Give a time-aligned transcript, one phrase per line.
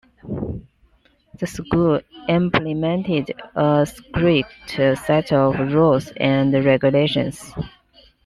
[1.37, 7.53] The school implemented a strict set of rules and regulations.